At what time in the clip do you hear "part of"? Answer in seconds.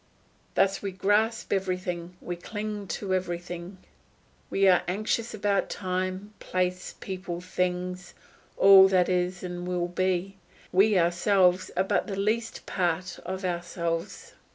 12.65-13.45